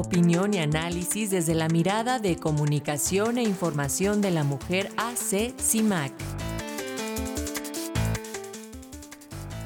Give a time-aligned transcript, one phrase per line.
[0.00, 6.12] opinión y análisis desde la mirada de comunicación e información de la mujer AC CIMAC.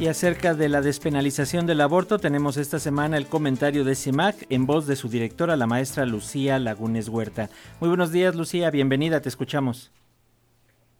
[0.00, 4.66] Y acerca de la despenalización del aborto, tenemos esta semana el comentario de CIMAC en
[4.66, 7.48] voz de su directora, la maestra Lucía Lagunes Huerta.
[7.80, 9.92] Muy buenos días, Lucía, bienvenida, te escuchamos.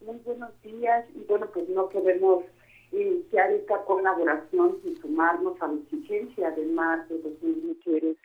[0.06, 2.44] Muy buenos días, y bueno, pues no podemos
[2.92, 8.16] iniciar esta colaboración sin sumarnos a la exigencia de más de mil mujeres,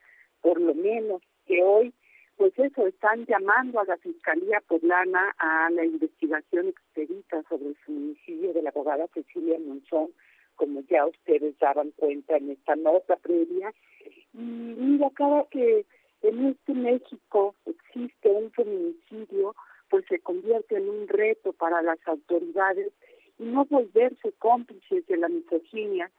[0.41, 1.93] por lo menos que hoy,
[2.37, 8.53] pues eso, están llamando a la Fiscalía Poblana a la investigación expedita sobre el feminicidio
[8.53, 10.11] de la abogada Cecilia Monzón,
[10.55, 13.73] como ya ustedes daban cuenta en esta nota previa.
[14.33, 15.85] Y mira, cada que
[16.21, 19.55] en este México existe un feminicidio,
[19.89, 22.91] pues se convierte en un reto para las autoridades
[23.37, 26.11] y no volverse cómplices de la misoginia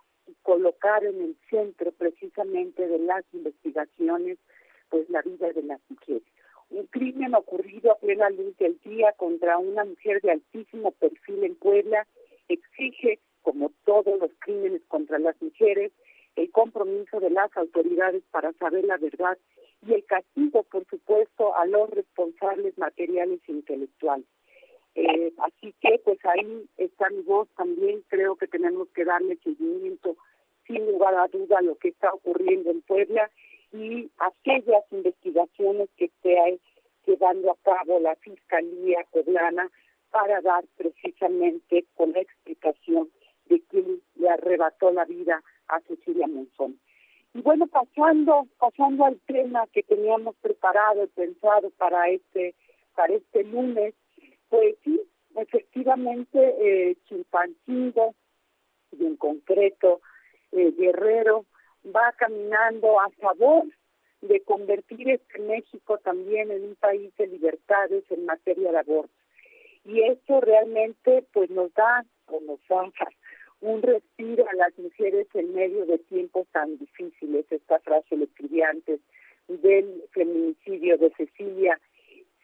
[0.43, 4.39] colocar en el centro precisamente de las investigaciones
[4.88, 6.23] pues la vida de las mujeres.
[6.71, 11.55] Un crimen ocurrido a plena luz del día contra una mujer de altísimo perfil en
[11.57, 12.07] Puebla
[12.49, 15.93] exige, como todos los crímenes contra las mujeres,
[16.37, 19.37] el compromiso de las autoridades para saber la verdad
[19.87, 24.27] y el castigo, por supuesto, a los responsables materiales e intelectuales.
[24.95, 30.16] Eh, así que pues ahí está mi voz también, creo que tenemos que darle seguimiento
[30.71, 33.29] sin lugar a duda lo que está ocurriendo en Puebla
[33.73, 36.60] y aquellas investigaciones que esté
[37.07, 39.68] llevando a cabo la Fiscalía Poblana
[40.10, 43.10] para dar precisamente con la explicación
[43.46, 46.79] de quién le arrebató la vida a Cecilia Monzón.
[47.35, 52.54] Y bueno, pasando, pasando al tema que teníamos preparado y pensado para este,
[52.95, 53.95] para este lunes,
[54.48, 55.01] pues sí,
[55.37, 58.15] efectivamente, eh, Chimpancingo
[58.93, 60.01] y en concreto
[60.52, 61.46] eh, Guerrero
[61.84, 63.65] va caminando a favor
[64.20, 69.12] de convertir este México también en un país de libertades en materia de aborto.
[69.84, 72.84] Y esto realmente pues nos da o nos da
[73.60, 77.46] un respiro a las mujeres en medio de tiempos tan difíciles.
[77.50, 79.00] Esta frase lo escribí antes
[79.48, 81.80] del feminicidio de Cecilia.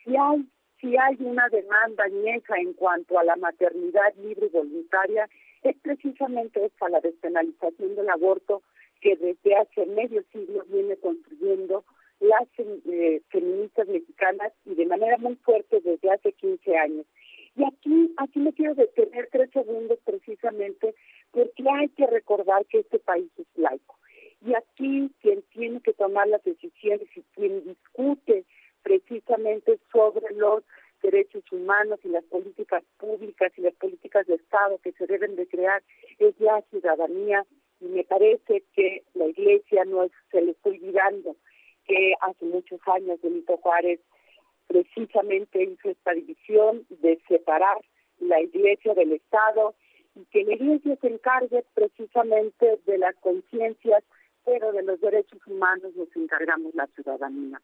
[0.03, 0.47] Si hay
[0.81, 5.29] si hay una demanda añeja en cuanto a la maternidad libre y voluntaria,
[5.71, 8.63] es precisamente esta, la despenalización del aborto
[9.01, 11.85] que desde hace medio siglo viene construyendo
[12.21, 17.07] las eh, feministas mexicanas y de manera muy fuerte desde hace 15 años.
[17.57, 20.95] Y aquí, aquí me quiero detener tres segundos precisamente
[21.31, 23.97] porque hay que recordar que este país es laico.
[24.47, 28.45] Y aquí quien tiene que tomar las decisiones y quien discute
[28.83, 30.63] precisamente sobre los
[31.67, 35.83] humanos y las políticas públicas y las políticas de Estado que se deben de crear
[36.19, 37.45] es la ciudadanía.
[37.81, 41.37] Y me parece que la iglesia no se le está olvidando
[41.87, 44.01] que hace muchos años Benito Juárez
[44.69, 47.79] precisamente hizo esta división de separar
[48.21, 49.75] la iglesia del Estado
[50.15, 54.03] y que la iglesia se encargue precisamente de las conciencias,
[54.45, 57.61] pero de los derechos humanos nos encargamos la ciudadanía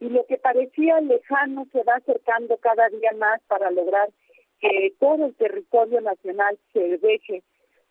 [0.00, 4.10] y lo que parecía lejano se va acercando cada día más para lograr
[4.60, 7.42] que todo el territorio nacional se deje,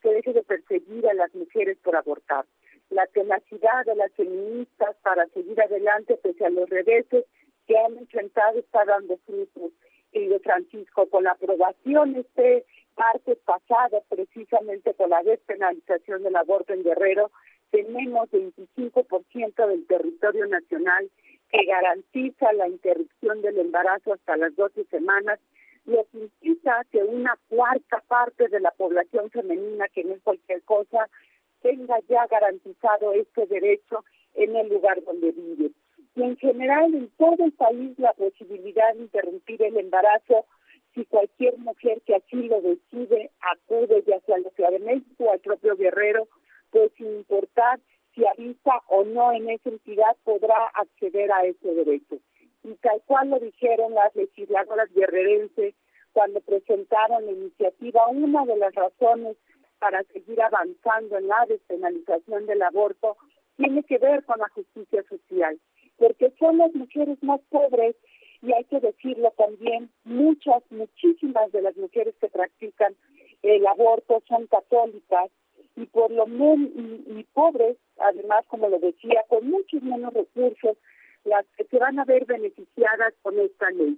[0.01, 2.45] se deje de perseguir a las mujeres por abortar.
[2.89, 7.25] La tenacidad de las feministas para seguir adelante pese a los reveses
[7.67, 9.71] que han enfrentado está dando frutos.
[10.11, 12.65] Querido Francisco, con la aprobación este
[12.95, 17.31] martes pasado, precisamente con la despenalización del aborto en Guerrero,
[17.71, 21.09] tenemos 25% del territorio nacional
[21.49, 25.39] que garantiza la interrupción del embarazo hasta las 12 semanas,
[25.85, 30.63] lo que implica que una cuarta parte de la población femenina, que no es cualquier
[30.63, 31.07] cosa,
[31.61, 35.71] tenga ya garantizado este derecho en el lugar donde vive.
[36.15, 40.45] Y en general en todo el país la posibilidad de interrumpir el embarazo,
[40.93, 45.25] si cualquier mujer que así lo decide acude ya sea a la Ciudad de México
[45.25, 46.27] o al propio Guerrero,
[46.71, 47.79] pues sin importar
[48.15, 52.17] si avisa o no en esa entidad podrá acceder a ese derecho.
[52.63, 55.75] Y tal cual lo dijeron las legisladoras guerrerenses
[56.13, 59.35] cuando presentaron la iniciativa, una de las razones
[59.79, 63.17] para seguir avanzando en la despenalización del aborto
[63.57, 65.59] tiene que ver con la justicia social,
[65.97, 67.95] porque son las mujeres más pobres
[68.41, 72.95] y hay que decirlo también, muchas, muchísimas de las mujeres que practican
[73.41, 75.29] el aborto son católicas
[75.75, 80.77] y por lo menos y, pobres, además como lo decía, con muchos menos recursos,
[81.23, 83.97] las que se van a ver beneficiadas con esta ley.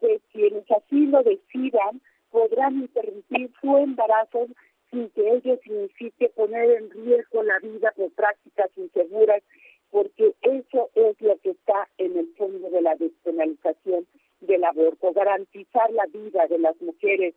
[0.00, 2.00] Que quienes así lo decidan
[2.30, 4.46] podrán interrumpir su embarazo
[4.90, 9.42] sin que ello signifique poner en riesgo la vida por prácticas inseguras,
[9.90, 14.06] porque eso es lo que está en el fondo de la despenalización
[14.40, 17.34] del aborto, garantizar la vida de las mujeres,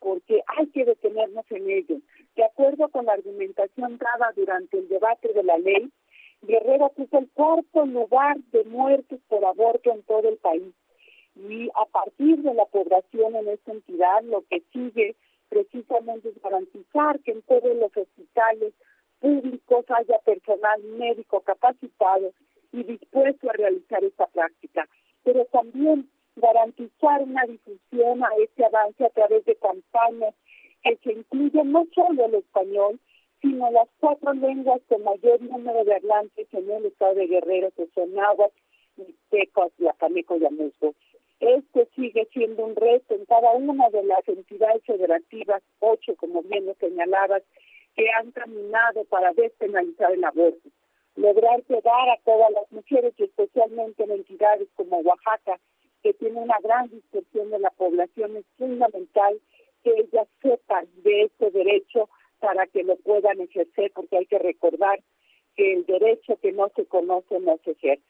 [0.00, 1.96] porque hay que detenernos en ello
[2.42, 5.88] de acuerdo con la argumentación dada durante el debate de la ley,
[6.40, 10.74] Guerrero ocupa el cuarto lugar de muertes por aborto en todo el país.
[11.36, 15.14] Y a partir de la población en esta entidad, lo que sigue
[15.50, 18.74] precisamente es garantizar que en todos los hospitales
[19.20, 22.32] públicos haya personal médico capacitado
[22.72, 24.88] y dispuesto a realizar esta práctica,
[25.22, 30.34] pero también garantizar una difusión a este avance a través de campañas
[30.82, 33.00] que se incluyan no solo el español,
[33.40, 37.88] sino las cuatro lenguas con mayor número de hablantes en el estado de Guerrero, que
[37.94, 38.54] son náhuatl,
[38.96, 40.94] mixteco, apaneco y amusgo.
[41.40, 46.66] Este sigue siendo un reto en cada una de las entidades federativas, ocho, como bien
[46.66, 47.42] lo señalabas,
[47.96, 50.68] que han caminado para despenalizar el aborto.
[51.16, 55.58] Lograr llegar a todas las mujeres, y especialmente en entidades como Oaxaca,
[56.02, 59.40] que tiene una gran dispersión de la población, es fundamental
[59.82, 62.08] que ellas sepan de este derecho
[62.40, 65.00] para que lo puedan ejercer, porque hay que recordar
[65.56, 68.04] que el derecho que no se conoce no se ejerce.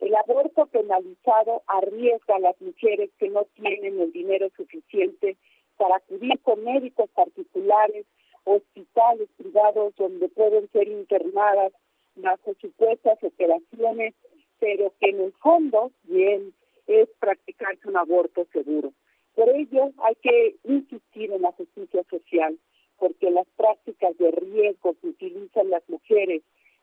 [0.00, 5.36] El aborto penalizado arriesga a las mujeres que no tienen el dinero suficiente
[5.78, 8.06] para acudir con médicos particulares
[8.44, 11.72] hospitales privados donde pueden ser internadas
[12.14, 14.14] bajo supuestas operaciones,
[14.60, 16.54] pero que en el fondo bien
[16.86, 18.92] es practicarse un aborto seguro.
[19.36, 22.58] Por ello hay que insistir en la justicia social,
[22.98, 26.42] porque las prácticas de riesgo que utilizan las mujeres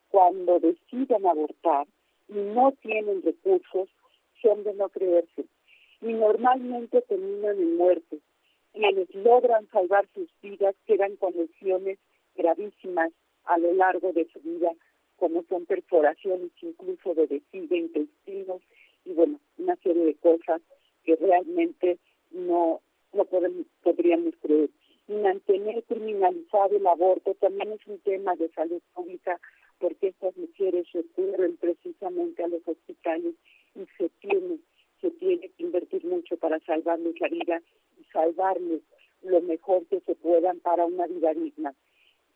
[0.09, 1.87] cuando deciden abortar
[2.29, 3.89] y no tienen recursos
[4.39, 5.45] son de no creerse.
[6.01, 8.19] Y normalmente terminan en muerte.
[8.71, 11.97] Quienes logran salvar sus vidas quedan con lesiones
[12.35, 13.11] gravísimas
[13.45, 14.71] a lo largo de su vida,
[15.15, 18.61] como son perforaciones incluso de vejiga, intestinos
[19.05, 20.61] y bueno, una serie de cosas
[21.03, 21.97] que realmente
[23.81, 24.69] podríamos creer.
[25.07, 29.39] Y mantener criminalizado el aborto también es un tema de salud pública
[29.79, 33.35] porque estas mujeres recurren precisamente a los hospitales
[33.75, 34.59] y se tiene,
[35.01, 37.61] se tiene que invertir mucho para salvarles la vida
[38.13, 38.81] salvarles
[39.23, 41.73] lo mejor que se puedan para una vida digna.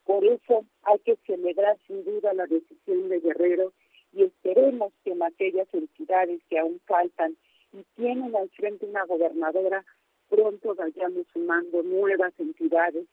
[0.06, 3.74] Por eso hay que celebrar sin duda la decisión de Guerrero
[4.14, 7.38] y esperemos que en aquellas entidades que aún faltan
[7.74, 9.86] y tienen al frente una gobernadora,
[10.30, 13.06] pronto vayamos sumando nuevas entidades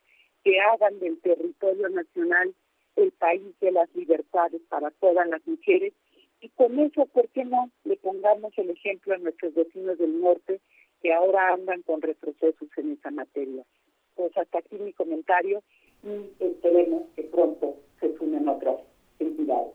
[0.43, 2.53] que hagan del territorio nacional
[2.95, 5.93] el país de las libertades para todas las mujeres
[6.41, 10.59] y con eso, ¿por qué no le pongamos el ejemplo a nuestros vecinos del norte
[11.05, 13.63] que ahora andan con retrocesos en esa materia.
[14.15, 15.61] Pues hasta aquí mi comentario
[16.03, 18.77] y esperemos que pronto se sumen otras
[19.19, 19.74] entidades.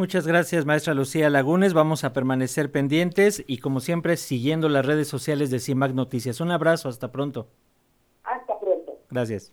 [0.00, 1.74] Muchas gracias, maestra Lucía Lagunes.
[1.74, 6.40] Vamos a permanecer pendientes y, como siempre, siguiendo las redes sociales de CIMAC Noticias.
[6.40, 7.48] Un abrazo, hasta pronto.
[8.24, 8.98] Hasta pronto.
[9.10, 9.52] Gracias.